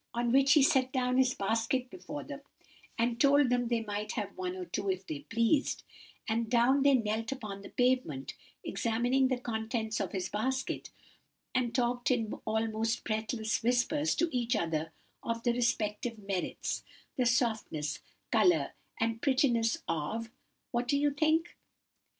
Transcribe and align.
on 0.15 0.31
which 0.31 0.53
he 0.53 0.63
set 0.63 0.91
down 0.91 1.17
his 1.17 1.35
basket 1.35 1.87
before 1.91 2.23
them, 2.23 2.41
and 2.97 3.21
told 3.21 3.51
them 3.51 3.67
they 3.67 3.83
might 3.83 4.13
have 4.13 4.35
one 4.35 4.55
or 4.55 4.65
two 4.65 4.89
if 4.89 5.05
they 5.05 5.19
pleased, 5.19 5.83
and 6.27 6.49
down 6.49 6.81
they 6.81 6.95
knelt 6.95 7.31
upon 7.31 7.61
the 7.61 7.69
pavement, 7.69 8.33
examining 8.63 9.27
the 9.27 9.37
contents 9.37 9.99
of 9.99 10.11
his 10.11 10.27
basket, 10.27 10.89
and 11.53 11.75
talked 11.75 12.09
in 12.09 12.33
almost 12.45 13.03
breathless 13.03 13.61
whispers 13.61 14.15
to 14.15 14.27
each 14.35 14.55
other 14.55 14.91
of 15.21 15.43
the 15.43 15.53
respective 15.53 16.17
merits, 16.17 16.83
the 17.15 17.27
softness, 17.27 17.99
colour, 18.31 18.73
and 18.99 19.21
prettiness, 19.21 19.83
of—what 19.87 20.87
do 20.87 20.97
you 20.97 21.11
think?" 21.11 21.55